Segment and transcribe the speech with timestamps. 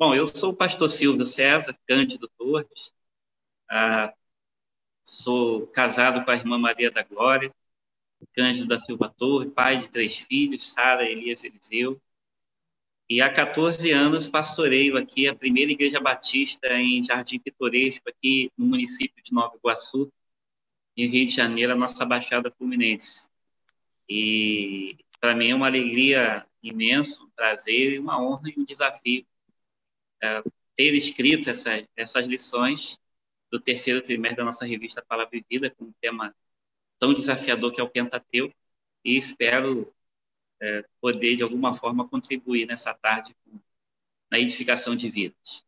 [0.00, 2.94] Bom, eu sou o pastor Silvio César Cândido Torres,
[3.70, 4.14] ah,
[5.04, 7.54] sou casado com a irmã Maria da Glória,
[8.32, 12.00] Cândido da Silva Torres, pai de três filhos, Sara, Elias e Eliseu.
[13.10, 18.64] E há 14 anos pastoreio aqui a primeira igreja batista em Jardim Pitoresco, aqui no
[18.64, 20.10] município de Nova Iguaçu,
[20.96, 23.28] em Rio de Janeiro, a nossa Baixada Fluminense.
[24.08, 29.26] E para mim é uma alegria imensa, um prazer, uma honra e um desafio
[30.22, 30.42] é,
[30.76, 32.98] ter escrito essa, essas lições
[33.50, 36.34] do terceiro trimestre da nossa revista Palavra e Vida, com um tema
[36.98, 38.54] tão desafiador que é o Pentateuco,
[39.04, 39.92] e espero
[40.60, 43.34] é, poder, de alguma forma, contribuir nessa tarde
[44.30, 45.64] na edificação de vidas.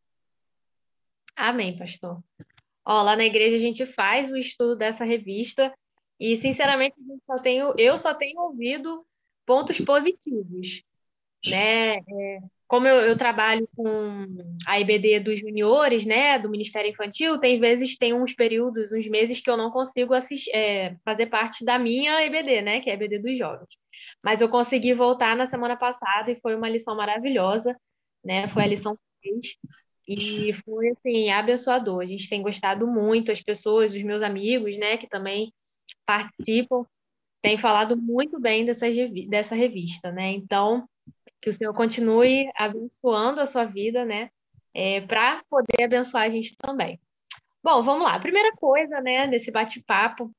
[1.34, 2.22] Amém, pastor.
[2.84, 5.72] Ó, lá na igreja a gente faz o estudo dessa revista
[6.20, 9.04] e, sinceramente, só tenho, eu só tenho ouvido
[9.44, 10.84] pontos positivos,
[11.44, 11.96] né?
[11.96, 12.38] É,
[12.72, 14.24] como eu, eu, trabalho com
[14.66, 19.42] a IBD dos juniores, né, do Ministério Infantil, tem vezes, tem uns períodos, uns meses
[19.42, 22.96] que eu não consigo assistir, é, fazer parte da minha IBD, né, que é a
[22.96, 23.68] IBD dos jovens.
[24.24, 27.76] Mas eu consegui voltar na semana passada e foi uma lição maravilhosa,
[28.24, 29.58] né, foi a lição 3,
[30.08, 32.00] e foi, assim, abençoador.
[32.00, 35.52] A gente tem gostado muito, as pessoas, os meus amigos, né, que também
[36.06, 36.86] participam,
[37.42, 38.86] têm falado muito bem dessa,
[39.28, 40.88] dessa revista, né, então
[41.42, 44.30] que o Senhor continue abençoando a sua vida, né?
[44.72, 46.98] É, para poder abençoar a gente também.
[47.62, 48.18] Bom, vamos lá.
[48.18, 50.30] Primeira coisa, né, nesse bate-papo,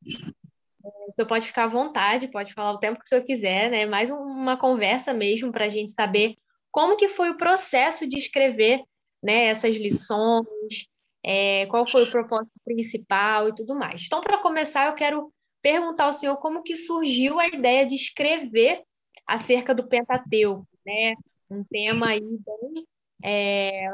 [0.84, 3.70] é, o senhor pode ficar à vontade, pode falar o tempo que o senhor quiser,
[3.70, 3.86] né?
[3.86, 6.36] Mais uma conversa mesmo para a gente saber
[6.72, 8.82] como que foi o processo de escrever,
[9.22, 10.90] né, essas lições,
[11.24, 14.04] é, qual foi o propósito principal e tudo mais.
[14.06, 18.82] Então, para começar, eu quero perguntar ao senhor como que surgiu a ideia de escrever
[19.26, 21.16] acerca do Pentateuco, né?
[21.50, 22.86] Um tema aí bem
[23.24, 23.90] é,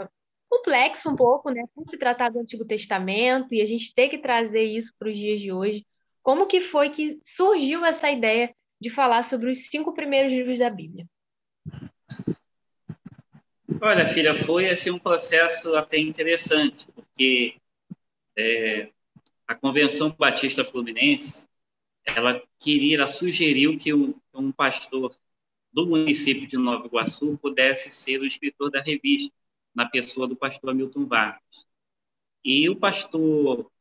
[0.49, 1.63] complexo um pouco, né?
[1.75, 5.17] Por se tratar do Antigo Testamento e a gente ter que trazer isso para os
[5.17, 5.85] dias de hoje.
[6.23, 10.69] Como que foi que surgiu essa ideia de falar sobre os cinco primeiros livros da
[10.69, 11.05] Bíblia?
[13.81, 17.55] Olha, filha, foi assim, um processo até interessante, porque
[18.37, 18.89] é,
[19.47, 21.47] a Convenção Batista Fluminense,
[22.05, 25.15] ela queria, ela sugeriu que um, um pastor
[25.71, 29.33] do município de Nova Iguaçu pudesse ser o escritor da revista,
[29.73, 31.65] na pessoa do pastor Milton Vargas.
[32.43, 33.71] E o pastor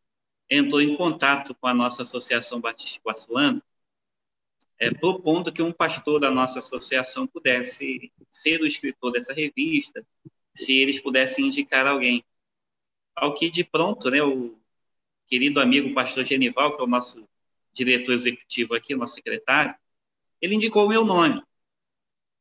[0.50, 3.62] entrou em contato com a nossa Associação Batista Iguaçuana,
[4.78, 10.06] é, propondo que um pastor da nossa associação pudesse ser o escritor dessa revista,
[10.55, 12.25] se eles pudessem indicar alguém.
[13.15, 14.56] Ao que, de pronto, né, o
[15.26, 17.28] querido amigo pastor Genival, que é o nosso
[17.72, 19.75] diretor executivo aqui, nosso secretário,
[20.41, 21.43] ele indicou o meu nome.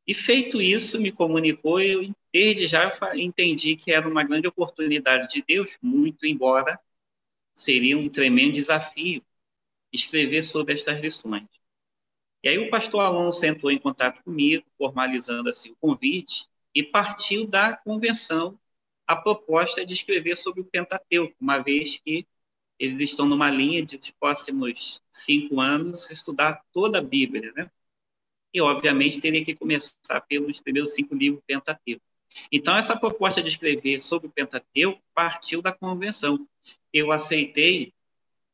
[0.08, 5.28] E feito isso, me comunicou e eu, desde já, entendi que era uma grande oportunidade
[5.28, 6.80] de Deus, muito embora
[7.54, 9.22] seria um tremendo desafio
[9.92, 11.48] escrever sobre estas lições.
[12.44, 17.46] E aí o pastor Alonso entrou em contato comigo, formalizando assim o convite, e partiu
[17.46, 18.58] da convenção
[19.06, 22.28] a proposta de escrever sobre o Pentateuco, uma vez que
[22.78, 27.72] eles estão numa linha de, os próximos cinco anos, estudar toda a Bíblia, né?
[28.54, 32.02] E, obviamente, teria que começar pelos primeiros cinco livros Pentateuco.
[32.52, 36.48] Então, essa proposta de escrever sobre o Pentateuco partiu da convenção.
[36.94, 37.94] Eu aceitei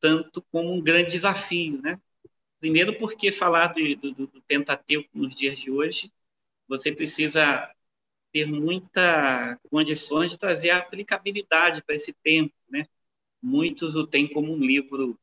[0.00, 2.00] tanto como um grande desafio, né?
[2.60, 6.12] Primeiro, porque falar do, do, do Pentateuco nos dias de hoje,
[6.66, 7.70] você precisa
[8.32, 12.86] ter muita condições de trazer aplicabilidade para esse tempo, né?
[13.40, 15.18] Muitos o têm como um livro,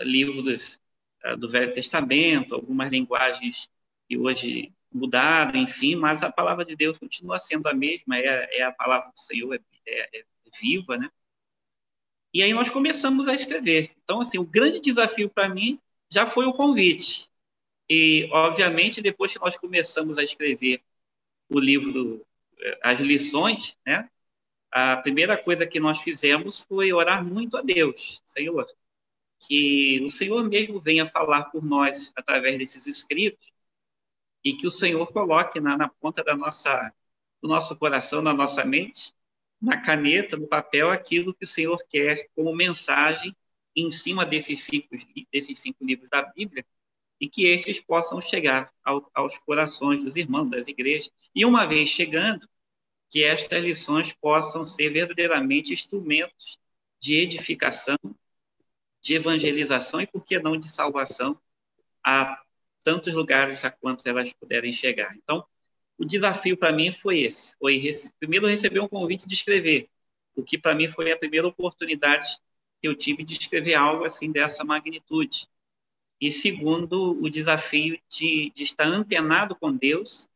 [0.00, 0.80] livros
[1.24, 3.68] uh, do Velho Testamento, algumas linguagens
[4.08, 8.62] que hoje mudaram, enfim, mas a palavra de Deus continua sendo a mesma, é, é
[8.62, 10.24] a palavra do Senhor, é, é, é,
[10.60, 11.10] viva, né?
[12.32, 13.92] E aí nós começamos a escrever.
[14.04, 15.80] Então, assim, o grande desafio para mim
[16.10, 17.30] já foi o convite.
[17.88, 20.82] E, obviamente, depois que nós começamos a escrever
[21.48, 22.26] o livro,
[22.60, 24.10] eh, as lições, né?
[24.70, 28.66] A primeira coisa que nós fizemos foi orar muito a Deus, Senhor,
[29.40, 33.55] que o Senhor mesmo venha falar por nós através desses escritos
[34.46, 36.94] e que o Senhor coloque na, na ponta da nossa,
[37.42, 39.12] do nosso coração, na nossa mente,
[39.60, 43.34] na caneta, no papel, aquilo que o Senhor quer como mensagem
[43.74, 44.96] em cima desses cinco,
[45.32, 46.64] desses cinco livros da Bíblia
[47.20, 51.10] e que estes possam chegar ao, aos corações dos irmãos das igrejas.
[51.34, 52.48] E uma vez chegando,
[53.10, 56.56] que estas lições possam ser verdadeiramente instrumentos
[57.00, 57.98] de edificação,
[59.02, 61.36] de evangelização e, por que não, de salvação
[62.04, 62.45] a
[62.86, 65.16] tantos lugares a quanto elas puderem chegar.
[65.16, 65.44] Então,
[65.98, 67.82] o desafio para mim foi esse, foi
[68.20, 69.88] primeiro receber um convite de escrever,
[70.36, 72.38] o que para mim foi a primeira oportunidade
[72.80, 75.48] que eu tive de escrever algo assim dessa magnitude.
[76.20, 80.28] E segundo, o desafio de, de estar antenado com Deus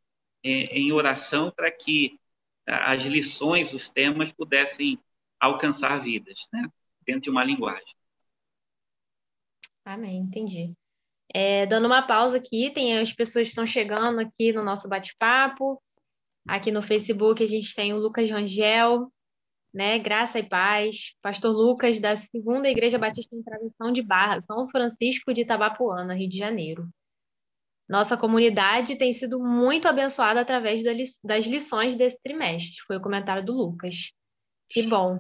[0.43, 2.19] é, em oração para que
[2.67, 4.99] as lições, os temas pudessem
[5.39, 6.69] alcançar vidas, né?
[7.07, 7.95] dentro de uma linguagem.
[9.85, 10.75] Amém, entendi.
[11.33, 15.81] É, dando uma pausa aqui, tem as pessoas que estão chegando aqui no nosso bate-papo.
[16.49, 19.13] Aqui no Facebook a gente tem o Lucas Rangel,
[19.73, 19.99] né?
[19.99, 25.33] Graça e Paz, Pastor Lucas, da Segunda Igreja Batista em Tradição de Barra, São Francisco
[25.33, 26.89] de Itabapuana, Rio de Janeiro.
[27.89, 30.83] Nossa comunidade tem sido muito abençoada através
[31.25, 34.13] das lições desse trimestre, foi o comentário do Lucas.
[34.69, 35.19] Que bom.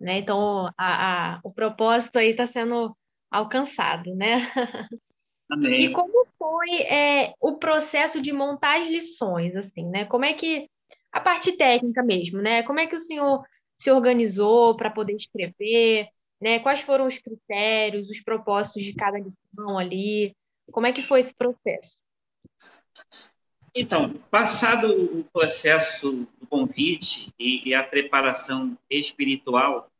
[0.00, 0.18] Né?
[0.18, 2.96] Então, a, a, o propósito aí está sendo
[3.34, 4.36] alcançado, né?
[5.50, 5.86] Amém.
[5.86, 10.04] E como foi é, o processo de montar as lições, assim, né?
[10.04, 10.68] Como é que
[11.12, 12.62] a parte técnica mesmo, né?
[12.62, 13.44] Como é que o senhor
[13.76, 16.08] se organizou para poder escrever,
[16.40, 16.60] né?
[16.60, 20.34] Quais foram os critérios, os propósitos de cada lição ali?
[20.70, 21.98] Como é que foi esse processo?
[23.74, 29.90] Então, passado o processo do convite e, e a preparação espiritual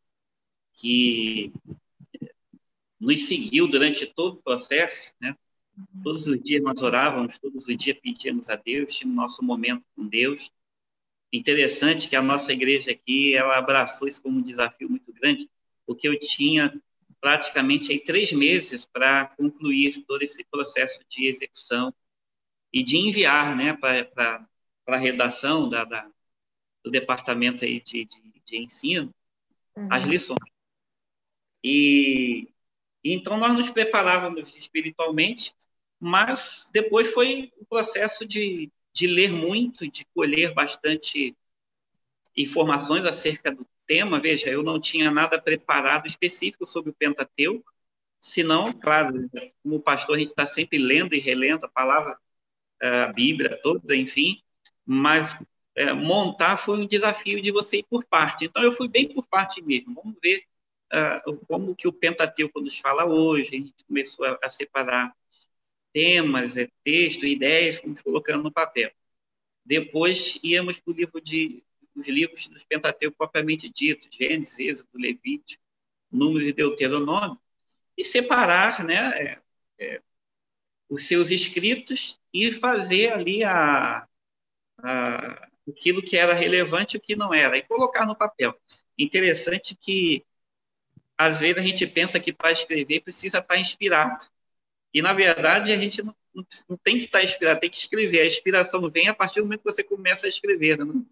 [0.74, 1.52] que
[3.04, 5.36] nos seguiu durante todo o processo, né?
[6.02, 10.06] Todos os dias nós orávamos, todos os dias pedíamos a Deus, tínhamos nosso momento com
[10.06, 10.50] Deus.
[11.32, 15.50] Interessante que a nossa igreja aqui, ela abraçou isso como um desafio muito grande,
[15.84, 16.72] porque eu tinha
[17.20, 21.92] praticamente aí três meses para concluir todo esse processo de execução
[22.72, 24.46] e de enviar, né, para
[24.86, 26.08] a redação da, da,
[26.84, 29.12] do departamento aí de, de, de ensino
[29.76, 29.88] uhum.
[29.90, 30.38] as lições.
[31.62, 32.48] E
[33.12, 35.52] então nós nos preparávamos espiritualmente,
[36.00, 41.36] mas depois foi o processo de, de ler muito, de colher bastante
[42.36, 44.20] informações acerca do tema.
[44.20, 47.70] Veja, eu não tinha nada preparado específico sobre o Pentateuco,
[48.20, 49.30] senão, claro,
[49.62, 52.18] como pastor, a gente está sempre lendo e relendo a palavra,
[52.80, 54.42] a Bíblia toda, enfim,
[54.84, 55.38] mas
[55.76, 58.44] é, montar foi um desafio de você ir por parte.
[58.44, 59.94] Então, eu fui bem por parte mesmo.
[59.94, 60.44] Vamos ver
[61.48, 65.14] como que o Pentateuco nos fala hoje, a gente começou a, a separar
[65.92, 68.90] temas, é, texto, ideias, fomos colocando no papel.
[69.64, 71.62] Depois íamos para o livro de
[71.94, 75.62] os livros dos Pentateuco propriamente dito, Gênesis, Êxodo, Levítico,
[76.10, 77.38] Números e Deuteronômio,
[77.96, 79.38] e separar, né, é,
[79.78, 80.02] é,
[80.88, 84.08] os seus escritos e fazer ali a,
[84.78, 88.58] a, aquilo que era relevante e o que não era, e colocar no papel.
[88.98, 90.24] Interessante que
[91.16, 94.24] às vezes a gente pensa que para escrever precisa estar inspirado.
[94.92, 98.20] E, na verdade, a gente não, não, tem que estar inspirado, tem que escrever.
[98.20, 100.78] A inspiração vem a partir do momento que você começa a escrever.
[100.78, 101.02] Né?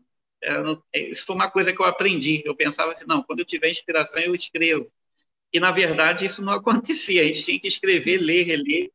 [0.40, 2.43] É, não, é, isso foi uma coisa que eu aprendi.
[2.44, 4.90] Eu pensava assim, não, quando eu tiver inspiração, eu escrevo.
[5.52, 7.22] E, na verdade, isso não acontecia.
[7.22, 8.90] A gente tinha que escrever, ler, reler,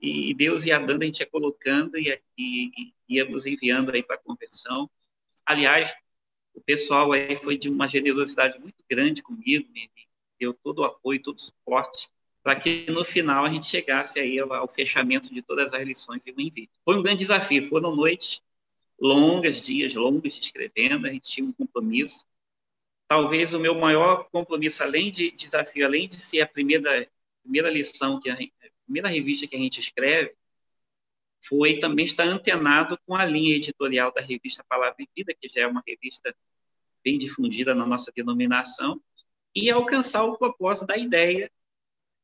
[0.00, 4.16] e Deus ia dando, a gente ia colocando e, e, e íamos enviando aí para
[4.16, 4.90] a convenção.
[5.46, 5.94] Aliás,
[6.52, 9.88] o pessoal aí foi de uma generosidade muito grande comigo, me,
[10.42, 12.08] deu todo o apoio, todo o suporte,
[12.42, 16.32] para que no final a gente chegasse aí ao, fechamento de todas as lições e
[16.32, 16.68] o envio.
[16.84, 18.42] Foi um grande desafio, foram noites
[19.00, 22.26] longas, dias longos escrevendo, a gente tinha um compromisso.
[23.06, 27.08] Talvez o meu maior compromisso, além de desafio, além de ser a primeira,
[27.42, 30.34] primeira lição, que a, a primeira revista que a gente escreve,
[31.44, 35.62] foi também estar antenado com a linha editorial da revista Palavra e Vida, que já
[35.62, 36.34] é uma revista
[37.04, 39.00] bem difundida na nossa denominação,
[39.54, 41.50] e alcançar o propósito da ideia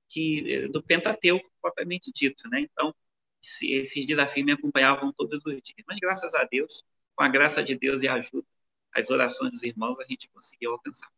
[0.09, 2.61] que do Pentateuco propriamente dito, né?
[2.61, 2.95] Então,
[3.43, 5.85] esses desafios me acompanhavam todos os dias.
[5.87, 8.47] Mas graças a Deus, com a graça de Deus e a ajuda,
[8.95, 11.09] as orações dos irmãos, a gente conseguiu alcançar.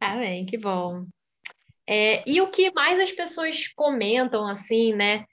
[0.00, 1.06] Amém, que bom.
[1.86, 5.26] É, e o que mais as pessoas comentam, assim, né?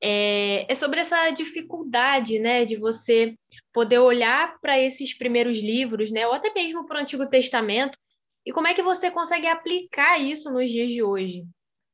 [0.00, 3.34] É, é sobre essa dificuldade, né, de você
[3.72, 7.98] poder olhar para esses primeiros livros, né, ou até mesmo para o Antigo Testamento,
[8.46, 11.44] e como é que você consegue aplicar isso nos dias de hoje?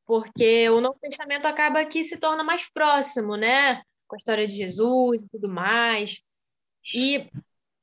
[0.04, 3.76] Porque o Novo Testamento acaba que se torna mais próximo, né?
[4.06, 6.20] Com a história de Jesus e tudo mais.
[6.94, 7.26] E,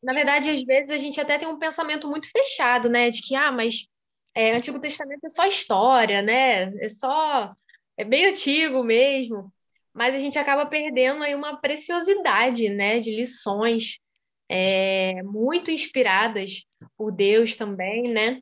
[0.04, 3.10] na verdade, às vezes a gente até tem um pensamento muito fechado, né?
[3.10, 3.88] De que, ah, mas
[4.36, 6.72] é, Antigo Testamento é só história, né?
[6.78, 7.52] É só.
[7.98, 9.52] É bem antigo mesmo.
[9.92, 13.00] Mas a gente acaba perdendo aí uma preciosidade, né?
[13.00, 14.00] De lições
[14.50, 16.66] é, muito inspiradas
[16.98, 18.42] por Deus também, né?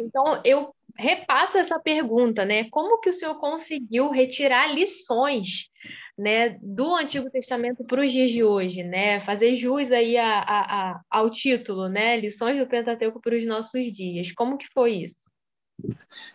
[0.00, 2.68] Então, eu repasso essa pergunta, né?
[2.70, 5.68] Como que o senhor conseguiu retirar lições
[6.16, 9.20] né, do Antigo Testamento para os dias de hoje, né?
[9.24, 12.16] Fazer jus aí a, a, a, ao título, né?
[12.16, 14.32] Lições do Pentateuco para os nossos dias.
[14.32, 15.16] Como que foi isso?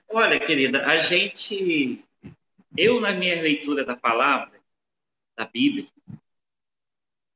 [0.10, 2.04] Olha, querida, a gente,
[2.78, 4.60] eu na minha leitura da palavra,
[5.36, 5.88] da Bíblia,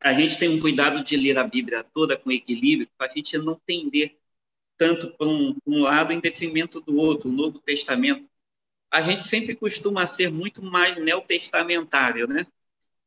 [0.03, 3.37] a gente tem um cuidado de ler a Bíblia toda com equilíbrio, para a gente
[3.37, 4.17] não tender
[4.77, 7.29] tanto para um, um, lado em detrimento do outro.
[7.29, 8.29] O Novo Testamento,
[8.91, 12.45] a gente sempre costuma ser muito mais neotestamentário, né?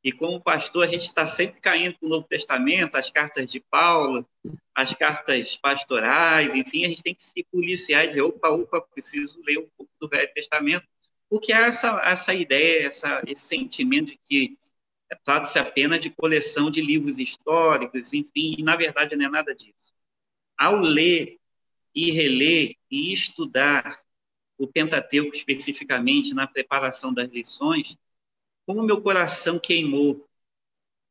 [0.03, 3.61] E como pastor, a gente está sempre caindo para o Novo Testamento, as cartas de
[3.61, 4.27] Paulo,
[4.75, 9.43] as cartas pastorais, enfim, a gente tem que se policiar e dizer, opa, opa, preciso
[9.45, 10.87] ler um pouco do Velho Testamento,
[11.29, 14.57] porque há essa, essa ideia, essa, esse sentimento de que
[15.25, 19.95] trata-se apenas de coleção de livros históricos, enfim, e na verdade não é nada disso.
[20.57, 21.39] Ao ler
[21.95, 23.99] e reler e estudar
[24.59, 27.97] o Pentateuco especificamente na preparação das lições,
[28.67, 30.27] como meu coração queimou,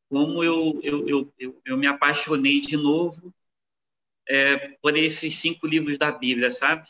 [0.09, 3.33] como eu, eu, eu, eu, eu me apaixonei de novo
[4.27, 6.87] é, por esses cinco livros da Bíblia, sabe?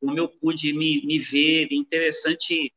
[0.00, 2.72] Como eu pude me, me ver, interessante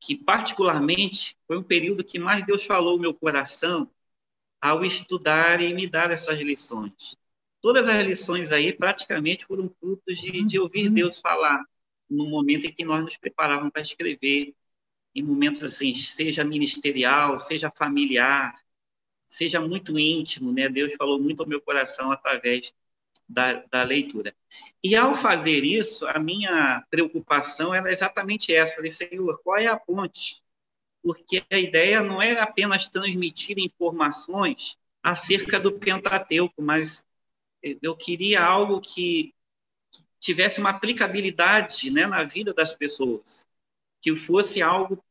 [0.00, 3.90] que particularmente foi um período que mais Deus falou meu coração
[4.60, 7.16] ao estudar e me dar essas lições.
[7.60, 10.94] Todas as lições aí praticamente foram frutos de, de ouvir uhum.
[10.94, 11.62] Deus falar
[12.08, 14.54] no momento em que nós nos preparávamos para escrever,
[15.14, 18.54] em momentos assim, seja ministerial, seja familiar,
[19.28, 20.68] seja muito íntimo, né?
[20.68, 22.72] Deus falou muito ao meu coração através
[23.30, 24.34] da, da leitura.
[24.82, 28.74] E ao fazer isso, a minha preocupação era exatamente essa.
[28.74, 30.42] Falei, Senhor, qual é a ponte?
[31.02, 37.06] Porque a ideia não é apenas transmitir informações acerca do Pentateuco, mas
[37.62, 39.32] eu queria algo que
[40.18, 43.48] tivesse uma aplicabilidade né, na vida das pessoas,
[44.02, 45.02] que fosse algo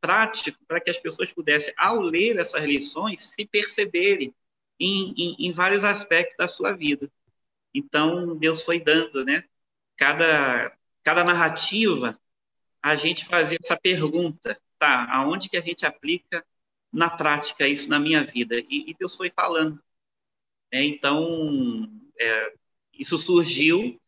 [0.00, 4.32] prático para que as pessoas pudessem, ao ler essas lições, se perceberem
[4.78, 7.10] em, em, em vários aspectos da sua vida.
[7.74, 9.44] Então, Deus foi dando, né?
[9.96, 12.18] Cada, cada narrativa,
[12.82, 15.06] a gente fazia essa pergunta, tá?
[15.12, 16.44] Aonde que a gente aplica
[16.92, 18.58] na prática isso na minha vida?
[18.58, 19.82] E, e Deus foi falando.
[20.70, 21.88] É, então,
[22.18, 22.54] é,
[22.94, 24.00] isso surgiu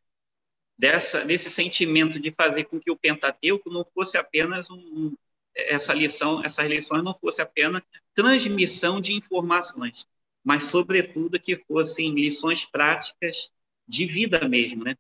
[0.77, 5.15] dessa, desse sentimento de fazer com que o Pentateuco não fosse apenas um,
[5.55, 10.07] essa lição, essas lições não fosse apenas transmissão de informações,
[10.43, 13.51] mas, sobretudo, que fossem lições práticas
[13.87, 14.97] de vida mesmo, né?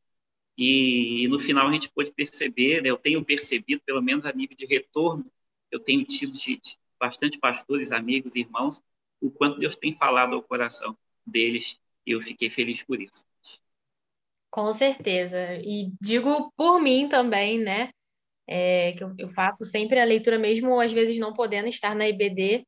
[0.56, 4.32] E, e no final a gente pôde perceber, né, eu tenho percebido, pelo menos a
[4.32, 5.26] nível de retorno,
[5.70, 8.82] eu tenho tido de, de bastante pastores, amigos, irmãos,
[9.20, 11.76] o quanto Deus tem falado ao coração deles,
[12.06, 13.26] e eu fiquei feliz por isso.
[14.50, 15.56] Com certeza.
[15.64, 17.90] E digo por mim também, né?
[18.46, 22.08] É, que eu, eu, faço sempre a leitura, mesmo às vezes não podendo estar na
[22.08, 22.64] IBD,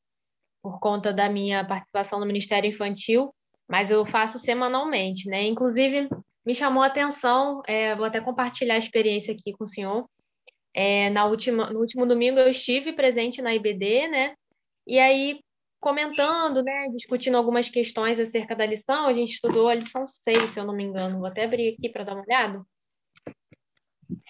[0.63, 3.33] por conta da minha participação no Ministério Infantil,
[3.69, 5.45] mas eu faço semanalmente, né?
[5.47, 6.09] Inclusive,
[6.45, 10.09] me chamou a atenção, é, vou até compartilhar a experiência aqui com o senhor.
[10.73, 14.35] É, na última, no último domingo eu estive presente na IBD, né?
[14.87, 15.41] E aí,
[15.81, 20.61] comentando, né, discutindo algumas questões acerca da lição, a gente estudou a lição 6, se
[20.61, 21.19] eu não me engano.
[21.19, 22.63] Vou até abrir aqui para dar uma olhada.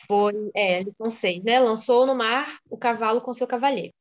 [0.06, 1.60] Foi, é, lição 6, né?
[1.60, 3.92] Lançou no mar o cavalo com seu cavaleiro.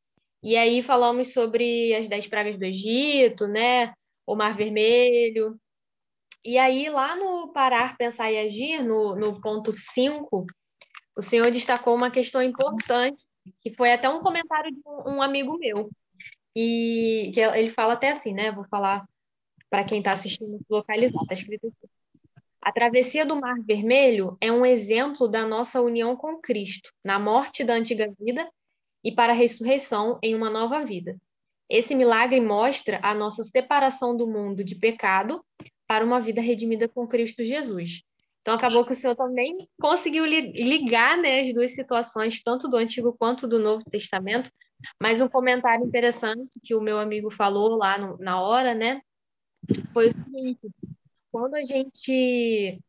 [0.42, 3.94] E aí falamos sobre as dez pragas do Egito, né?
[4.26, 5.60] O Mar Vermelho.
[6.44, 10.46] E aí, lá no Parar, Pensar e Agir, no, no ponto 5,
[11.16, 13.26] o senhor destacou uma questão importante,
[13.62, 15.90] que foi até um comentário de um, amigo meu.
[16.56, 18.52] E que ele fala até assim, né?
[18.52, 19.06] Vou falar
[19.70, 21.90] para quem está assistindo se localizar, está escrito aqui.
[22.62, 27.64] A travessia do Mar Vermelho é um exemplo da nossa união com Cristo, na morte
[27.64, 28.50] da antiga vida
[29.04, 31.16] e para a ressurreição em uma nova vida.
[31.70, 35.44] Esse milagre mostra a nossa separação do mundo de pecado
[35.88, 38.04] para uma vida redimida com Cristo Jesus.
[38.42, 43.16] Então, acabou que o Senhor também conseguiu ligar né, as duas situações, tanto do Antigo
[43.18, 44.52] quanto do Novo Testamento.
[45.02, 49.02] Mas um comentário interessante que o meu amigo falou lá no, na hora, né,
[49.92, 50.60] foi o seguinte:
[51.32, 52.80] quando a gente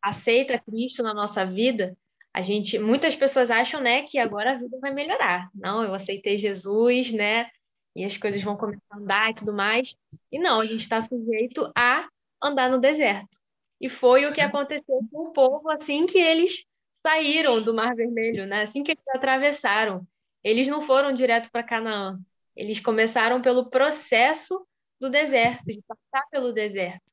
[0.00, 1.96] aceita Cristo na nossa vida,
[2.32, 5.50] a gente, muitas pessoas acham, né, que agora a vida vai melhorar.
[5.52, 7.50] Não, eu aceitei Jesus, né?
[7.94, 9.96] E as coisas vão começar a andar e tudo mais.
[10.30, 12.08] E não, a gente está sujeito a
[12.42, 13.38] andar no deserto.
[13.80, 16.64] E foi o que aconteceu com o povo assim que eles
[17.04, 18.62] saíram do Mar Vermelho, né?
[18.62, 20.06] Assim que eles atravessaram.
[20.44, 22.18] Eles não foram direto para Canaã.
[22.54, 24.66] Eles começaram pelo processo
[25.00, 27.10] do deserto, de passar pelo deserto.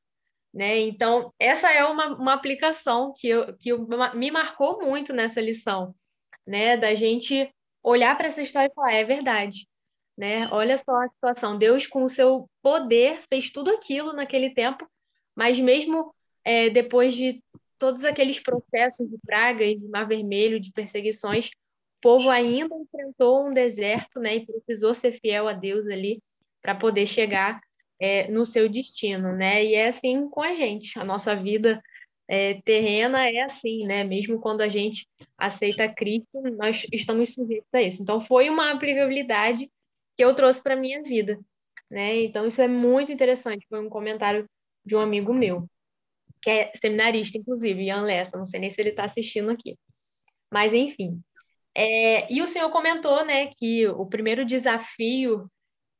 [0.52, 0.78] Né?
[0.80, 5.94] Então, essa é uma, uma aplicação que, eu, que eu, me marcou muito nessa lição,
[6.46, 6.76] né?
[6.76, 7.50] da gente
[7.82, 9.66] olhar para essa história e falar: é verdade,
[10.18, 10.48] né?
[10.50, 11.56] Olha só a situação.
[11.56, 14.84] Deus, com o seu poder, fez tudo aquilo naquele tempo,
[15.34, 16.12] mas mesmo
[16.44, 17.40] é, depois de
[17.78, 23.54] todos aqueles processos de pragas, de mar vermelho, de perseguições, o povo ainda enfrentou um
[23.54, 24.36] deserto, né?
[24.36, 26.20] E precisou ser fiel a Deus ali
[26.60, 27.60] para poder chegar
[28.00, 29.64] é, no seu destino, né?
[29.64, 30.98] E é assim com a gente.
[30.98, 31.80] A nossa vida
[32.26, 34.02] é, terrena é assim, né?
[34.02, 35.06] Mesmo quando a gente
[35.36, 38.02] aceita Cristo, nós estamos sujeitos a isso.
[38.02, 39.70] Então, foi uma aplicabilidade
[40.18, 41.38] que eu trouxe para minha vida,
[41.88, 42.22] né?
[42.22, 43.64] Então, isso é muito interessante.
[43.68, 44.50] Foi um comentário
[44.84, 45.68] de um amigo meu,
[46.42, 48.36] que é seminarista, inclusive, Ian Lessa.
[48.36, 49.78] Não sei nem se ele está assistindo aqui.
[50.52, 51.22] Mas, enfim.
[51.74, 55.48] É, e o senhor comentou, né, que o primeiro desafio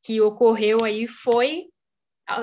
[0.02, 1.68] que ocorreu aí foi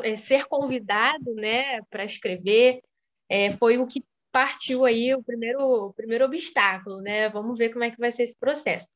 [0.03, 2.81] é, ser convidado, né, para escrever
[3.29, 7.29] é, foi o que partiu aí o primeiro, o primeiro obstáculo, né?
[7.29, 8.89] Vamos ver como é que vai ser esse processo.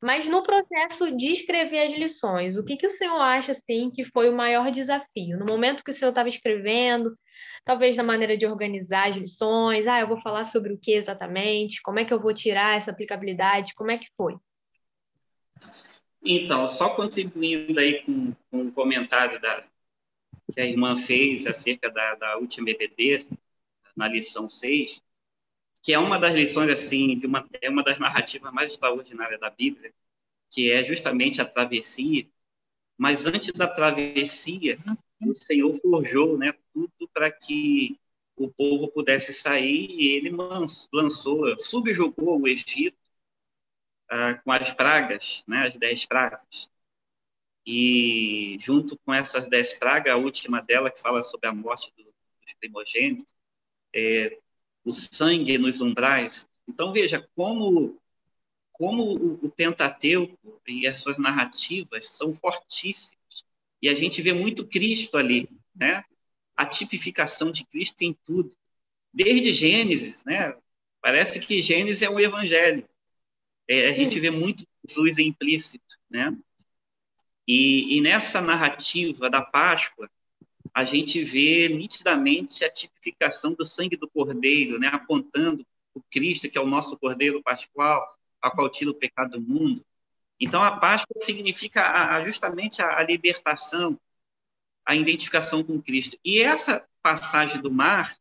[0.00, 4.04] Mas no processo de escrever as lições, o que, que o senhor acha assim que
[4.04, 5.38] foi o maior desafio?
[5.38, 7.16] No momento que o senhor estava escrevendo,
[7.64, 11.82] talvez na maneira de organizar as lições, ah, eu vou falar sobre o que exatamente,
[11.82, 14.36] como é que eu vou tirar essa aplicabilidade, como é que foi?
[16.22, 19.64] Então, só contribuindo aí com, com um comentário da,
[20.52, 23.26] que a irmã fez acerca da, da última EBD,
[23.96, 25.02] na lição 6,
[25.82, 29.50] que é uma das lições, assim, de uma, é uma das narrativas mais extraordinárias da
[29.50, 29.92] Bíblia,
[30.50, 32.28] que é justamente a travessia.
[32.96, 34.78] Mas antes da travessia,
[35.20, 37.98] o Senhor forjou né, tudo para que
[38.36, 40.30] o povo pudesse sair e ele
[40.92, 42.96] lançou, subjugou o Egito
[44.08, 46.70] ah, com as pragas, né, as dez pragas.
[47.66, 52.04] E junto com essas dez pragas, a última dela, que fala sobre a morte do,
[52.04, 53.34] dos primogênitos,
[53.94, 54.38] é,
[54.88, 56.48] o sangue nos umbrais.
[56.66, 58.00] Então, veja como,
[58.72, 59.14] como
[59.44, 63.18] o, Pentateuco e as suas narrativas são fortíssimas.
[63.82, 66.02] E a gente vê muito Cristo ali, né?
[66.56, 68.56] A tipificação de Cristo em tudo.
[69.12, 70.56] Desde Gênesis, né?
[71.02, 72.88] Parece que Gênesis é um evangelho.
[73.68, 76.36] É, a gente vê muito Jesus implícito, né?
[77.46, 80.10] E, e nessa narrativa da Páscoa,
[80.74, 86.58] a gente vê nitidamente a tipificação do sangue do Cordeiro, né, apontando o Cristo, que
[86.58, 88.06] é o nosso Cordeiro Pascual,
[88.40, 89.84] a qual tira o pecado do mundo.
[90.40, 93.98] Então, a Páscoa significa a, justamente a, a libertação,
[94.86, 96.16] a identificação com Cristo.
[96.24, 98.16] E essa passagem do mar,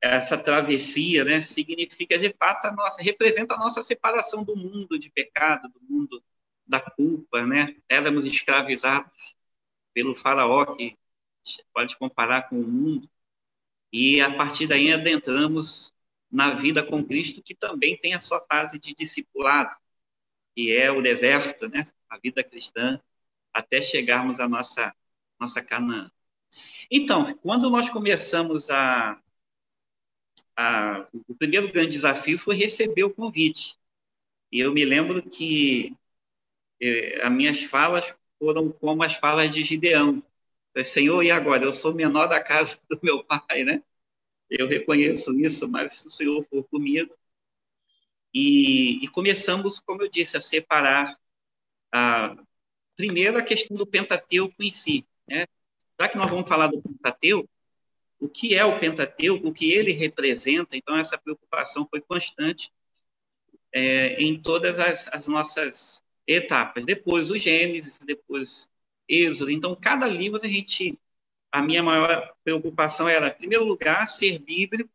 [0.00, 5.10] essa travessia, né, significa de fato a nossa, representa a nossa separação do mundo de
[5.10, 6.22] pecado, do mundo
[6.66, 7.74] da culpa, né?
[7.88, 9.34] Éramos escravizados
[9.98, 10.96] pelo faraó, que
[11.74, 13.10] pode comparar com o mundo,
[13.92, 15.92] e a partir daí adentramos
[16.30, 19.74] na vida com Cristo, que também tem a sua fase de discipulado,
[20.54, 21.84] que é o deserto, né?
[22.08, 23.00] a vida cristã,
[23.52, 24.94] até chegarmos à nossa,
[25.36, 26.08] nossa Canaã.
[26.88, 29.20] Então, quando nós começamos a,
[30.56, 33.76] a, o primeiro grande desafio foi receber o convite.
[34.52, 35.92] E eu me lembro que
[36.80, 40.22] eh, as minhas falas foram como as falas de Gideão.
[40.84, 41.64] Senhor, e agora?
[41.64, 43.82] Eu sou menor da casa do meu pai, né?
[44.48, 47.14] Eu reconheço isso, mas se o Senhor for comigo.
[48.32, 51.18] E, e começamos, como eu disse, a separar
[51.92, 52.36] a,
[52.96, 55.06] primeiro a questão do Pentateuco em si.
[55.26, 55.46] Né?
[56.00, 57.48] Já que nós vamos falar do Pentateuco,
[58.20, 62.72] o que é o Pentateuco, o que ele representa, então essa preocupação foi constante
[63.72, 66.84] é, em todas as, as nossas etapas.
[66.84, 68.70] Depois o Gênesis, depois
[69.08, 69.50] Êxodo.
[69.50, 70.98] Então, cada livro a gente.
[71.50, 74.90] A minha maior preocupação era, em primeiro lugar, ser bíblico,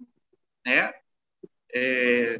[0.63, 0.93] né?
[1.73, 2.39] É,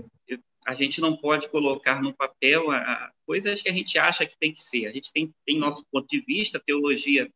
[0.68, 4.38] a gente não pode colocar no papel a, a, coisas que a gente acha que
[4.38, 4.86] tem que ser.
[4.86, 7.28] A gente tem, tem nosso ponto de vista, a teologia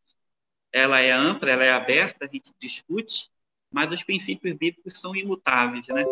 [0.72, 3.28] ela é ampla, ela é aberta, a gente discute,
[3.72, 6.04] mas os princípios bíblicos são imutáveis, né?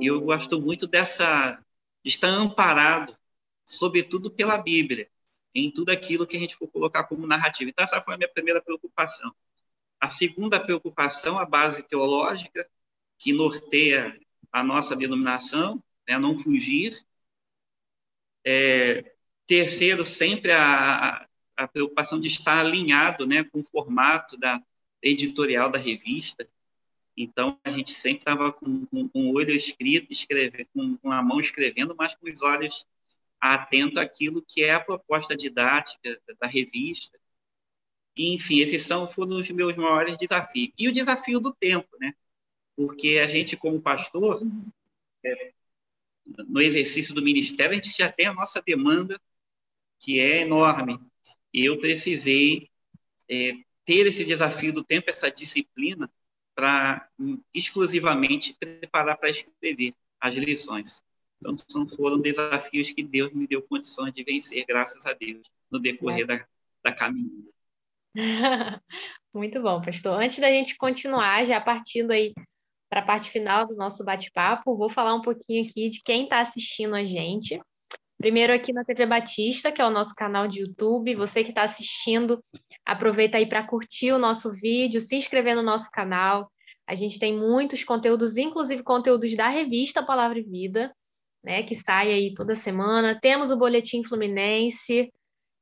[0.00, 1.62] E eu gosto muito dessa
[2.02, 3.14] de estar amparado
[3.64, 5.08] sobretudo pela Bíblia,
[5.54, 7.70] em tudo aquilo que a gente for colocar como narrativa.
[7.70, 9.34] Então, essa foi a minha primeira preocupação.
[10.00, 12.68] A segunda preocupação, a base teológica,
[13.18, 14.18] que norteia
[14.52, 17.04] a nossa denominação, né, não fugir.
[18.44, 19.14] É,
[19.46, 24.62] terceiro, sempre a, a preocupação de estar alinhado né, com o formato da
[25.02, 26.48] editorial da revista.
[27.16, 31.38] Então, a gente sempre estava com, com, o olho escrito, escreve, com, com a mão
[31.38, 32.86] escrevendo, mas com os olhos
[33.40, 37.18] atento àquilo que é a proposta didática da revista.
[38.16, 40.72] enfim, esses são foram os meus maiores desafios.
[40.78, 42.14] E o desafio do tempo, né?
[42.76, 44.40] Porque a gente, como pastor,
[45.24, 45.52] é,
[46.48, 49.20] no exercício do ministério, a gente já tem a nossa demanda,
[50.00, 50.98] que é enorme.
[51.52, 52.70] E eu precisei
[53.28, 53.52] é,
[53.84, 56.10] ter esse desafio do tempo, essa disciplina,
[56.54, 61.02] para hum, exclusivamente preparar para escrever as lições.
[61.40, 65.78] Então, são, foram desafios que Deus me deu condições de vencer, graças a Deus, no
[65.78, 66.26] decorrer é.
[66.26, 66.46] da,
[66.84, 67.54] da caminhada.
[69.34, 70.20] Muito bom, pastor.
[70.20, 72.32] Antes da gente continuar, já partindo aí
[72.88, 76.40] para a parte final do nosso bate-papo, vou falar um pouquinho aqui de quem está
[76.40, 77.60] assistindo a gente.
[78.16, 81.16] Primeiro aqui na TV Batista, que é o nosso canal de YouTube.
[81.16, 82.42] Você que está assistindo,
[82.86, 86.50] aproveita aí para curtir o nosso vídeo, se inscrever no nosso canal.
[86.86, 90.94] A gente tem muitos conteúdos, inclusive conteúdos da revista Palavra e Vida,
[91.44, 93.18] né, que sai aí toda semana.
[93.20, 95.12] Temos o Boletim Fluminense,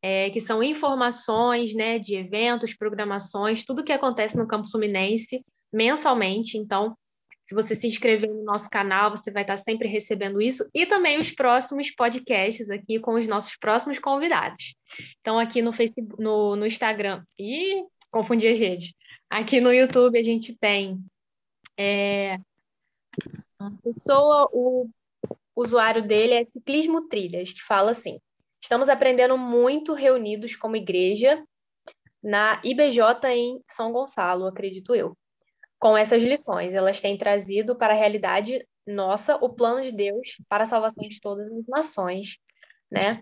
[0.00, 6.56] é, que são informações né, de eventos, programações, tudo que acontece no Campo Fluminense mensalmente.
[6.56, 6.96] Então,
[7.44, 11.18] se você se inscrever no nosso canal, você vai estar sempre recebendo isso e também
[11.18, 14.74] os próximos podcasts aqui com os nossos próximos convidados.
[15.20, 18.94] Então, aqui no Facebook, no, no Instagram, e confundi as redes.
[19.28, 21.02] Aqui no YouTube a gente tem
[21.76, 22.38] é,
[23.58, 24.88] uma pessoa, o
[25.54, 28.18] usuário dele é Ciclismo Trilhas, que fala assim:
[28.60, 31.42] estamos aprendendo muito reunidos como igreja
[32.22, 35.16] na IBJ em São Gonçalo, acredito eu
[35.78, 36.72] com essas lições.
[36.72, 41.20] Elas têm trazido para a realidade nossa o plano de Deus para a salvação de
[41.20, 42.38] todas as nações,
[42.90, 43.18] né?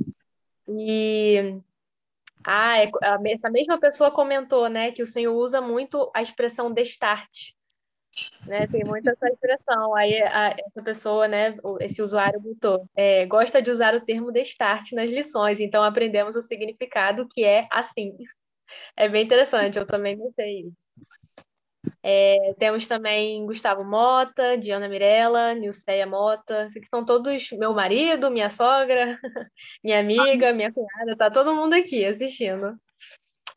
[0.68, 1.58] E
[2.44, 2.90] ah, é,
[3.32, 7.54] essa mesma pessoa comentou, né, que o Senhor usa muito a expressão destarte,
[8.46, 8.66] né?
[8.66, 9.94] Tem muito essa expressão.
[9.94, 14.94] Aí a, essa pessoa, né, esse usuário botou, é, gosta de usar o termo destarte
[14.94, 18.16] nas lições, então aprendemos o significado que é assim.
[18.96, 20.76] É bem interessante, eu também notei isso.
[22.02, 28.50] É, temos também Gustavo Mota, Diana Mirella, Nilceia Mota, que são todos meu marido, minha
[28.50, 29.18] sogra,
[29.82, 32.78] minha amiga, minha cunhada, tá todo mundo aqui assistindo.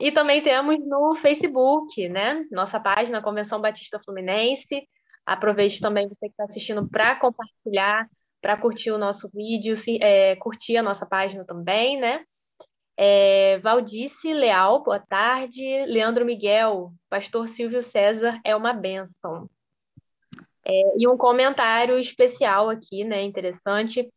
[0.03, 2.45] E também temos no Facebook, né?
[2.51, 4.85] Nossa página Convenção Batista Fluminense.
[5.25, 8.09] Aproveite também você que está assistindo para compartilhar,
[8.41, 12.25] para curtir o nosso vídeo, se, é, curtir a nossa página também, né?
[12.97, 15.85] É, Valdice Leal, boa tarde.
[15.85, 19.49] Leandro Miguel, Pastor Silvio César é uma benção.
[20.65, 24.11] É, e um comentário especial aqui, né, interessante,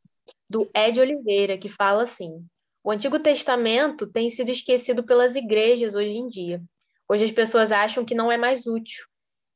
[0.51, 2.45] do Ed Oliveira, que fala assim:
[2.87, 6.63] o Antigo Testamento tem sido esquecido pelas igrejas hoje em dia.
[7.09, 9.05] Hoje as pessoas acham que não é mais útil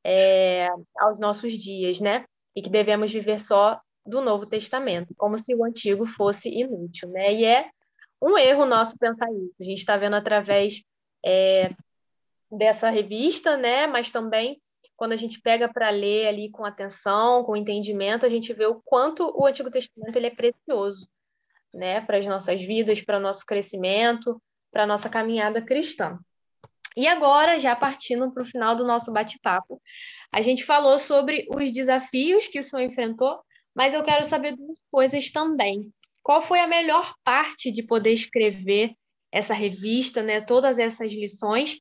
[0.03, 0.67] é,
[0.99, 2.25] aos nossos dias, né?
[2.53, 7.33] E que devemos viver só do Novo Testamento, como se o Antigo fosse inútil, né?
[7.33, 7.69] E é
[8.21, 9.55] um erro nosso pensar isso.
[9.61, 10.83] A gente está vendo através
[11.25, 11.71] é,
[12.51, 13.87] dessa revista, né?
[13.87, 14.61] Mas também
[14.97, 18.81] quando a gente pega para ler ali com atenção, com entendimento, a gente vê o
[18.83, 21.07] quanto o Antigo Testamento ele é precioso,
[21.73, 22.01] né?
[22.01, 26.17] Para as nossas vidas, para o nosso crescimento, para a nossa caminhada cristã.
[26.95, 29.81] E agora, já partindo para o final do nosso bate-papo,
[30.31, 33.39] a gente falou sobre os desafios que o senhor enfrentou,
[33.73, 35.91] mas eu quero saber duas coisas também.
[36.21, 38.93] Qual foi a melhor parte de poder escrever
[39.31, 40.41] essa revista, né?
[40.41, 41.79] Todas essas lições.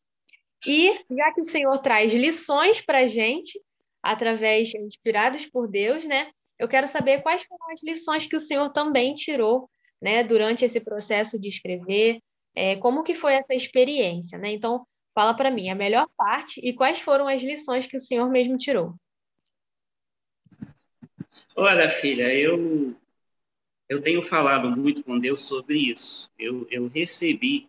[0.66, 3.60] E já que o Senhor traz lições para a gente,
[4.02, 6.30] através inspirados por Deus, né?
[6.58, 9.68] Eu quero saber quais foram as lições que o Senhor também tirou,
[10.00, 10.24] né?
[10.24, 12.20] Durante esse processo de escrever,
[12.54, 14.52] é, como que foi essa experiência, né?
[14.52, 18.28] Então, fala para mim a melhor parte e quais foram as lições que o Senhor
[18.30, 18.94] mesmo tirou.
[21.54, 22.96] Olha, filha, eu
[23.90, 26.30] eu tenho falado muito com Deus sobre isso.
[26.38, 27.68] Eu, eu recebi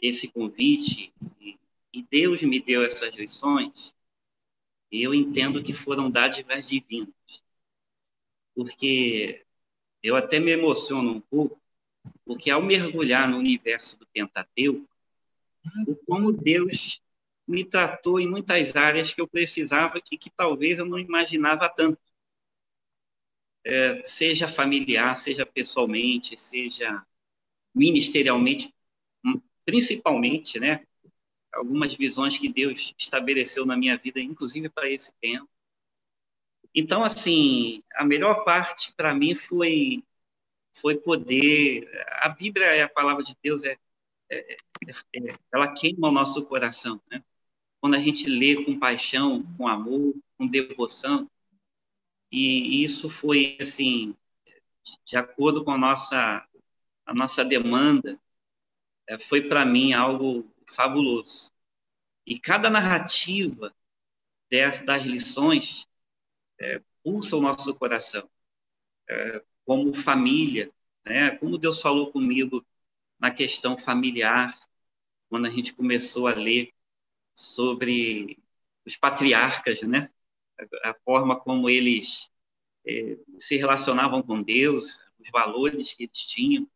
[0.00, 1.58] esse convite e,
[1.90, 3.94] e Deus me deu essas lições.
[4.92, 7.14] E eu entendo que foram dádivas divinas.
[8.54, 9.42] Porque
[10.02, 11.60] eu até me emociono um pouco,
[12.24, 14.88] porque ao mergulhar no universo do Pentateuco,
[16.06, 17.00] como Deus
[17.46, 21.98] me tratou em muitas áreas que eu precisava e que talvez eu não imaginava tanto
[23.64, 27.04] é, seja familiar, seja pessoalmente, seja
[27.74, 28.72] ministerialmente,
[29.24, 30.86] hum, principalmente, né?
[31.52, 35.48] Algumas visões que Deus estabeleceu na minha vida, inclusive para esse tempo.
[36.74, 40.04] Então, assim, a melhor parte para mim foi
[40.72, 41.88] foi poder.
[42.22, 43.76] A Bíblia é a palavra de Deus, é,
[44.30, 47.22] é, é, é ela queima o nosso coração, né?
[47.80, 51.28] Quando a gente lê com paixão, com amor, com devoção,
[52.30, 54.14] e isso foi assim
[55.04, 56.46] de acordo com a nossa
[57.04, 58.18] a nossa demanda
[59.08, 61.52] é, foi para mim algo fabuloso
[62.26, 63.74] e cada narrativa
[64.50, 65.86] das, das lições
[66.60, 68.28] é, pulsa o nosso coração
[69.08, 70.70] é, como família
[71.04, 72.64] né como Deus falou comigo
[73.20, 74.58] na questão familiar,
[75.28, 76.72] quando a gente começou a ler
[77.34, 78.42] sobre
[78.84, 80.08] os patriarcas, né?
[80.82, 82.30] A, a forma como eles
[82.86, 86.68] é, se relacionavam com Deus, os valores que eles tinham,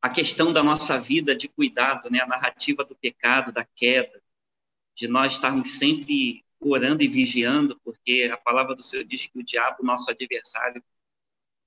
[0.00, 2.20] a questão da nossa vida de cuidado, né?
[2.20, 4.22] A narrativa do pecado, da queda,
[4.94, 9.42] de nós estarmos sempre orando e vigiando, porque a palavra do Senhor diz que o
[9.44, 10.82] diabo, nosso adversário,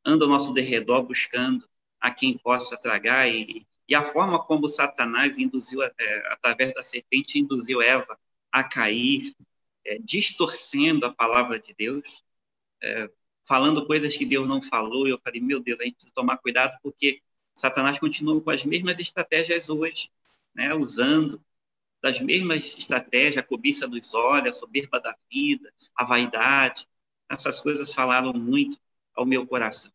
[0.06, 1.68] anda ao nosso derredor buscando
[2.00, 5.92] a quem possa tragar e, e a forma como Satanás induziu, é,
[6.32, 8.18] através da serpente, induziu Eva
[8.52, 9.36] a cair,
[9.86, 12.24] é, distorcendo a palavra de Deus,
[12.82, 13.10] é,
[13.48, 15.08] falando coisas que Deus não falou.
[15.08, 17.22] E eu falei, meu Deus, a gente precisa tomar cuidado porque
[17.54, 20.10] Satanás continua com as mesmas estratégias hoje,
[20.54, 21.44] né, usando
[22.02, 26.88] das mesmas estratégias, a cobiça dos olhos, a soberba da vida, a vaidade.
[27.30, 28.78] Essas coisas falaram muito
[29.16, 29.92] ao meu coração.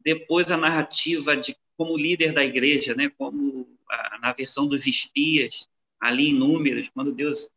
[0.00, 5.68] Depois a narrativa de como líder da igreja, né, como a, na versão dos espias,
[6.00, 7.48] ali em Números, quando Deus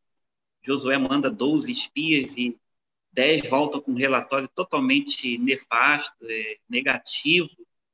[0.62, 2.58] Josué manda 12 espias e
[3.12, 7.50] 10 voltam com um relatório totalmente nefasto, é, negativo,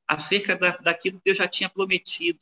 [0.08, 2.40] acerca da, daquilo que Deus já tinha prometido.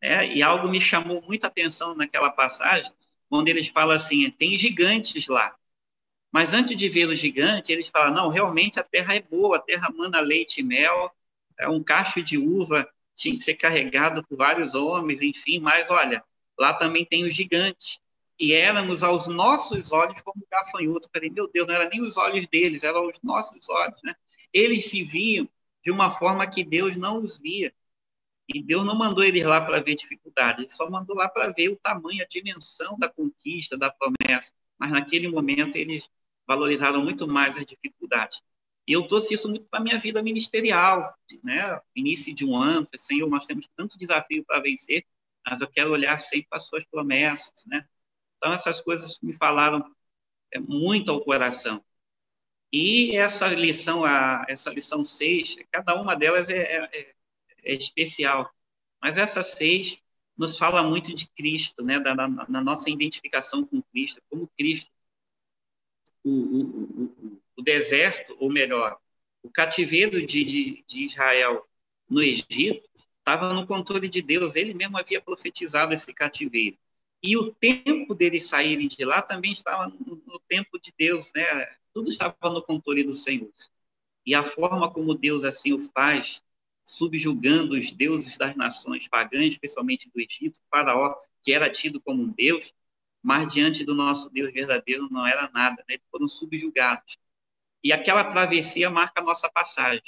[0.00, 2.90] É, e algo me chamou muita atenção naquela passagem,
[3.28, 5.54] quando eles falam assim: tem gigantes lá.
[6.32, 9.60] Mas antes de ver os gigantes, eles falam: não, realmente a terra é boa, a
[9.60, 11.10] terra manda leite e mel,
[11.58, 12.88] é um cacho de uva
[13.20, 16.24] tinha que ser carregado por vários homens, enfim, mas olha,
[16.58, 18.00] lá também tem os gigantes.
[18.38, 21.06] E éramos aos nossos olhos como gafanhoto.
[21.06, 24.00] Eu falei, meu Deus, não era nem os olhos deles, eram os nossos olhos.
[24.02, 24.14] Né?
[24.50, 25.46] Eles se viam
[25.84, 27.74] de uma forma que Deus não os via.
[28.52, 31.68] E Deus não mandou eles lá para ver dificuldade, ele só mandou lá para ver
[31.68, 34.52] o tamanho, a dimensão da conquista, da promessa.
[34.78, 36.10] Mas naquele momento eles
[36.46, 38.42] valorizaram muito mais as dificuldades.
[38.88, 41.80] E eu trouxe isso muito para a minha vida ministerial, né?
[41.94, 45.06] Início de um ano, Senhor, nós temos tanto desafio para vencer,
[45.46, 47.86] mas eu quero olhar sempre para as suas promessas, né?
[48.36, 49.94] Então, essas coisas me falaram
[50.52, 51.84] é, muito ao coração.
[52.72, 57.14] E essa lição, a, essa lição 6, cada uma delas é, é,
[57.64, 58.50] é especial.
[59.00, 59.98] Mas essa seis
[60.36, 61.98] nos fala muito de Cristo, né?
[62.00, 64.90] Da, na, nossa identificação com Cristo, como Cristo,
[66.24, 68.98] o, o, o, o deserto, ou melhor,
[69.42, 71.66] o cativeiro de, de, de Israel
[72.08, 76.76] no Egito estava no controle de Deus, ele mesmo havia profetizado esse cativeiro.
[77.22, 81.44] E o tempo deles saírem de lá também estava no, no tempo de Deus, né?
[81.92, 83.52] Tudo estava no controle do Senhor.
[84.24, 86.42] E a forma como Deus assim o faz,
[86.90, 92.32] subjugando os deuses das nações pagãs, especialmente do Egito, Faraó, que era tido como um
[92.32, 92.74] deus,
[93.22, 95.94] mas diante do nosso Deus verdadeiro não era nada, né?
[95.94, 97.16] eles foram subjugados.
[97.82, 100.02] E aquela travessia marca a nossa passagem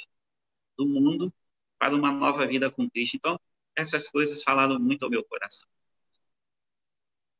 [0.77, 1.33] do mundo
[1.79, 3.15] para uma nova vida com Cristo.
[3.15, 3.39] Então,
[3.75, 5.67] essas coisas falaram muito ao meu coração.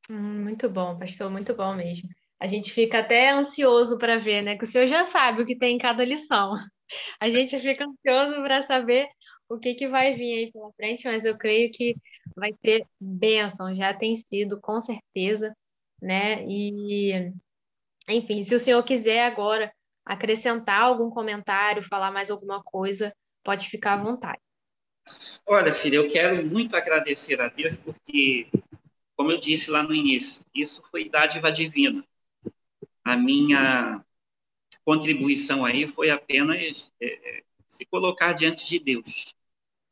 [0.09, 2.07] Hum, muito bom, pastor, muito bom mesmo.
[2.39, 4.57] A gente fica até ansioso para ver, né?
[4.57, 6.55] Que o senhor já sabe o que tem em cada lição.
[7.19, 9.07] A gente fica ansioso para saber
[9.53, 11.95] o que, que vai vir aí pela frente, mas eu creio que
[12.35, 15.55] vai ter bênção, já tem sido, com certeza,
[16.01, 16.45] né?
[16.45, 17.31] E,
[18.07, 19.71] enfim, se o senhor quiser agora
[20.05, 23.13] acrescentar algum comentário, falar mais alguma coisa,
[23.43, 24.41] pode ficar à vontade.
[25.45, 28.47] Olha, filha, eu quero muito agradecer a Deus, porque,
[29.15, 32.03] como eu disse lá no início, isso foi dádiva divina.
[33.03, 34.03] A minha
[34.85, 39.33] contribuição aí foi apenas é, se colocar diante de Deus.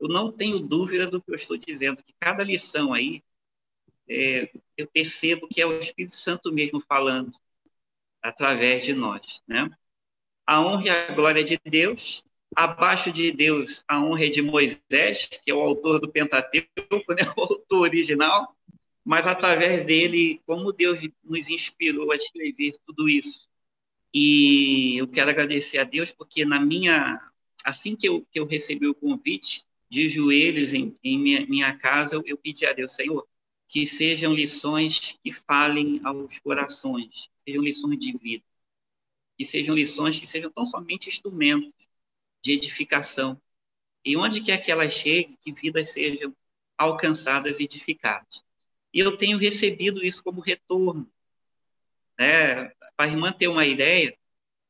[0.01, 3.23] Eu não tenho dúvida do que eu estou dizendo, que cada lição aí,
[4.09, 7.31] é, eu percebo que é o Espírito Santo mesmo falando
[8.19, 9.69] através de nós, né?
[10.45, 12.23] A honra e a glória de Deus,
[12.55, 16.67] abaixo de Deus, a honra é de Moisés, que é o autor do Pentateuco,
[17.13, 17.21] né?
[17.37, 18.55] o autor original,
[19.05, 23.47] mas através dele, como Deus nos inspirou a escrever tudo isso.
[24.11, 27.21] E eu quero agradecer a Deus, porque na minha
[27.63, 32.15] assim que eu, que eu recebi o convite, de joelhos em, em minha, minha, casa,
[32.25, 33.27] eu, pedi a Deus, Senhor,
[33.67, 38.45] que sejam lições que falem aos corações, sejam lições de vida,
[39.37, 41.73] que sejam lições que sejam tão somente instrumentos
[42.41, 43.39] de edificação.
[44.05, 46.33] E onde quer que elas cheguem, que vidas sejam
[46.77, 48.45] alcançadas e edificadas.
[48.93, 51.05] E eu tenho recebido isso como retorno.
[52.17, 52.69] Né?
[52.95, 54.17] Para a irmã ter uma ideia,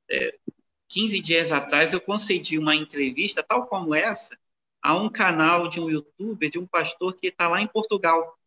[0.10, 0.40] é,
[0.88, 4.36] 15 dias atrás, eu concedi uma entrevista, tal como essa,
[4.82, 8.38] a um canal de um youtuber, de um pastor que está lá em Portugal.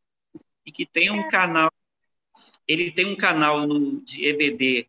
[0.66, 1.70] E que tem um canal,
[2.66, 4.88] ele tem um canal no, de EBD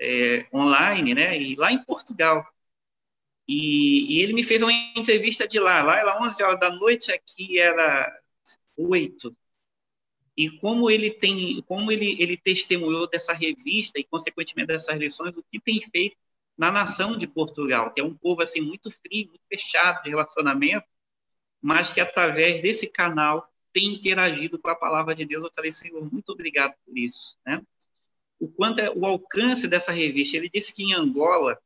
[0.00, 1.40] é, online, né?
[1.40, 2.46] E lá em Portugal.
[3.46, 5.82] E, e, ele me fez uma entrevista de lá.
[5.82, 8.12] Lá era 11 horas da noite, aqui era
[8.76, 9.34] 8.
[10.36, 15.42] E como ele tem, como ele, ele testemunhou dessa revista e, consequentemente, dessas lições, o
[15.42, 16.16] que tem feito
[16.58, 20.86] na nação de Portugal, que é um povo assim muito frio, muito fechado de relacionamento,
[21.62, 25.44] mas que através desse canal tem interagido com a palavra de Deus.
[25.44, 27.62] Eu falei, Senhor, muito obrigado por isso, né?
[28.40, 30.36] O quanto é o alcance dessa revista.
[30.36, 31.58] Ele disse que em Angola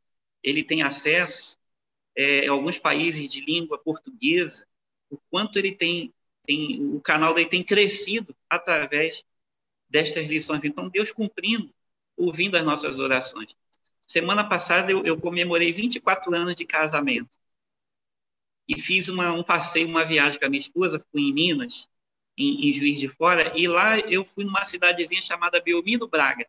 [0.43, 1.57] ele tem acesso
[2.15, 4.67] é, alguns países de língua portuguesa,
[5.09, 6.13] o quanto ele tem,
[6.47, 9.25] tem, o canal dele tem crescido através
[9.89, 10.65] destas lições.
[10.65, 11.73] Então, Deus cumprindo,
[12.17, 13.55] ouvindo as nossas orações.
[14.13, 17.35] Semana passada eu, eu comemorei 24 anos de casamento
[18.69, 21.89] e fiz uma, um passeio, uma viagem com a minha esposa, fui em Minas,
[22.37, 26.47] em, em Juiz de Fora, e lá eu fui numa cidadezinha chamada Belmiro Braga.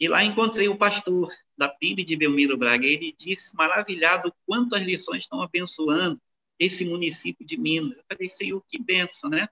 [0.00, 2.84] E lá encontrei o pastor da PIB de Belmiro Braga.
[2.84, 6.20] Ele disse, maravilhado, quanto as lições estão abençoando
[6.58, 7.96] esse município de Minas.
[7.98, 9.48] Eu falei, Senhor, que benção, né?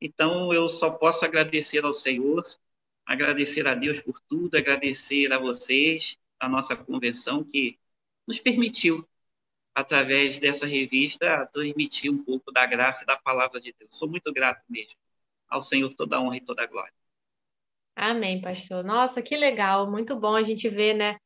[0.00, 2.42] Então, eu só posso agradecer ao Senhor,
[3.04, 7.78] agradecer a Deus por tudo, agradecer a vocês, a nossa convenção, que
[8.26, 9.06] nos permitiu,
[9.74, 13.96] através dessa revista, transmitir um pouco da graça e da palavra de Deus.
[13.96, 14.98] Sou muito grato mesmo.
[15.48, 16.92] Ao Senhor toda a honra e toda a glória.
[17.94, 18.82] Amém, pastor.
[18.82, 21.18] Nossa, que legal, muito bom a gente ver, né,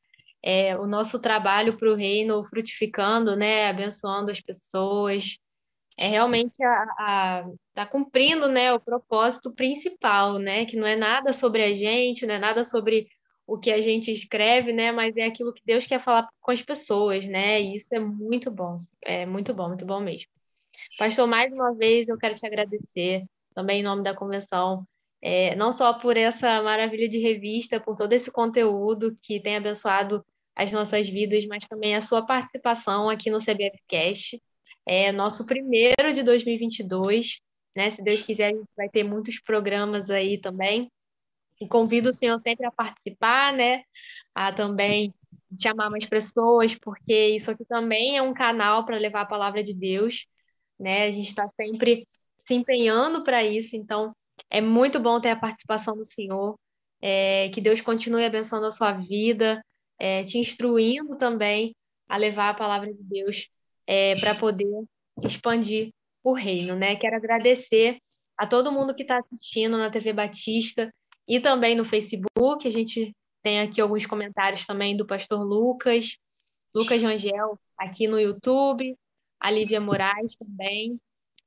[0.42, 5.38] é, o nosso trabalho para o reino frutificando, né, abençoando as pessoas.
[5.96, 11.32] É realmente a, a tá cumprindo, né, o propósito principal, né, que não é nada
[11.32, 13.08] sobre a gente, não é nada sobre
[13.46, 16.62] o que a gente escreve, né, mas é aquilo que Deus quer falar com as
[16.62, 17.60] pessoas, né?
[17.60, 20.28] E isso é muito bom, é muito bom, muito bom mesmo.
[20.98, 24.86] Pastor, mais uma vez eu quero te agradecer, também em nome da convenção,
[25.22, 30.24] é, não só por essa maravilha de revista, por todo esse conteúdo que tem abençoado
[30.54, 34.40] as nossas vidas, mas também a sua participação aqui no CBFcast.
[34.86, 37.40] É nosso primeiro de 2022,
[37.74, 37.90] né?
[37.90, 40.90] Se Deus quiser, a gente vai ter muitos programas aí também.
[41.64, 43.84] E convido o senhor sempre a participar, né?
[44.34, 45.14] A também
[45.60, 49.72] chamar mais pessoas, porque isso aqui também é um canal para levar a palavra de
[49.72, 50.26] Deus,
[50.78, 51.06] né?
[51.06, 52.06] A gente está sempre
[52.38, 54.14] se empenhando para isso, então
[54.50, 56.58] é muito bom ter a participação do Senhor.
[57.00, 59.62] É, que Deus continue abençoando a sua vida,
[59.98, 61.74] é, te instruindo também
[62.08, 63.48] a levar a palavra de Deus
[63.86, 64.84] é, para poder
[65.22, 65.90] expandir
[66.22, 66.96] o reino, né?
[66.96, 67.98] Quero agradecer
[68.38, 70.92] a todo mundo que está assistindo na TV Batista
[71.28, 72.66] e também no Facebook.
[72.66, 76.16] A gente tem aqui alguns comentários também do pastor Lucas,
[76.74, 78.96] Lucas Rangel, aqui no YouTube,
[79.40, 80.98] a Lívia Moraes também.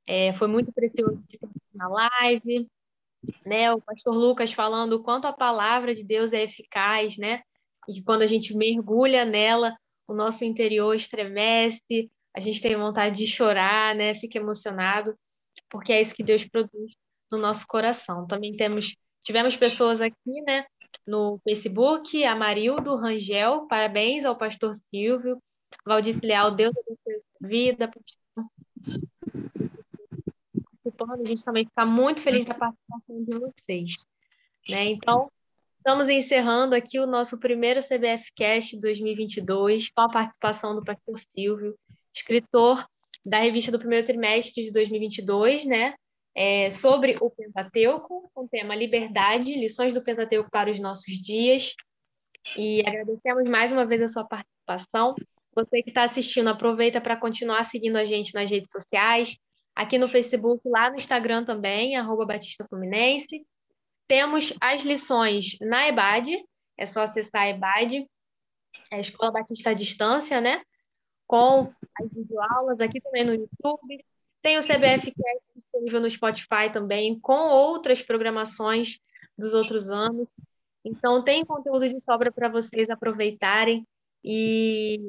[0.06, 1.22] É, foi muito precioso
[1.74, 2.66] na live
[3.44, 3.72] né?
[3.72, 7.42] O pastor Lucas falando o quanto a palavra de Deus é eficaz, né?
[7.88, 13.16] E que quando a gente mergulha nela, o nosso interior estremece, a gente tem vontade
[13.16, 14.14] de chorar, né?
[14.14, 15.14] Fica emocionado,
[15.70, 16.94] porque é isso que Deus produz
[17.30, 18.26] no nosso coração.
[18.26, 18.96] Também temos
[19.28, 20.64] tivemos pessoas aqui, né,
[21.06, 25.38] no Facebook, a Marildo Rangel, parabéns ao pastor Silvio,
[25.84, 27.90] Valdice Leal, Deus abençoe sua vida.
[31.10, 34.06] A gente também fica muito feliz da participação de vocês.
[34.66, 34.86] Né?
[34.86, 35.30] Então,
[35.76, 41.78] estamos encerrando aqui o nosso primeiro CBF Cast 2022 com a participação do pastor Silvio,
[42.14, 42.88] escritor
[43.22, 45.94] da revista do primeiro trimestre de 2022, né?
[46.40, 51.74] É, sobre o Pentateuco, com o tema Liberdade, lições do Pentateuco para os nossos dias.
[52.56, 55.16] E agradecemos mais uma vez a sua participação.
[55.52, 59.36] Você que está assistindo, aproveita para continuar seguindo a gente nas redes sociais,
[59.74, 63.44] aqui no Facebook, lá no Instagram também, arroba Batista Fluminense.
[64.06, 66.40] Temos as lições na EBAD,
[66.76, 68.06] é só acessar a EBAD,
[68.92, 70.62] é a Escola Batista à Distância, né?
[71.26, 74.04] Com as videoaulas aqui também no YouTube.
[74.42, 75.12] Tem o CBF
[75.56, 78.98] disponível no Spotify também, com outras programações
[79.36, 80.28] dos outros anos.
[80.84, 83.86] Então, tem conteúdo de sobra para vocês aproveitarem
[84.24, 85.00] e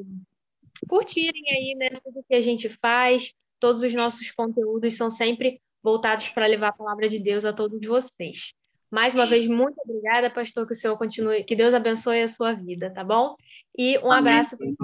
[0.87, 6.29] curtirem aí, né, tudo que a gente faz, Todos os nossos conteúdos são sempre voltados
[6.29, 8.53] para levar a palavra de Deus a todos vocês.
[8.89, 12.53] Mais uma vez, muito obrigada, pastor, que o Senhor continue, que Deus abençoe a sua
[12.53, 13.36] vida, tá bom?
[13.77, 14.34] E um Amém.
[14.34, 14.75] abraço para quem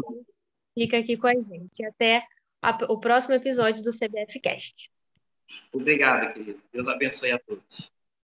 [0.78, 1.86] fica aqui com a gente.
[1.86, 2.24] Até
[2.70, 4.90] a, o próximo episódio do CBF Cast.
[5.72, 6.62] Obrigado, querido.
[6.74, 7.92] Deus abençoe a todos.